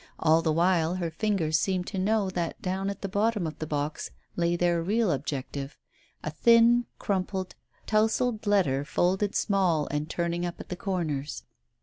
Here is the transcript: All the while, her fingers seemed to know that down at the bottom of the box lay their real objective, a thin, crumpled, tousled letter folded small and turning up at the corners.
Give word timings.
All 0.17 0.41
the 0.41 0.51
while, 0.51 0.95
her 0.95 1.11
fingers 1.11 1.59
seemed 1.59 1.85
to 1.89 1.99
know 1.99 2.31
that 2.31 2.59
down 2.59 2.89
at 2.89 3.03
the 3.03 3.07
bottom 3.07 3.45
of 3.45 3.59
the 3.59 3.67
box 3.67 4.09
lay 4.35 4.55
their 4.55 4.81
real 4.81 5.11
objective, 5.11 5.77
a 6.23 6.31
thin, 6.31 6.87
crumpled, 6.97 7.53
tousled 7.85 8.47
letter 8.47 8.83
folded 8.83 9.35
small 9.35 9.85
and 9.91 10.09
turning 10.09 10.43
up 10.43 10.59
at 10.59 10.69
the 10.69 10.75
corners. 10.75 11.43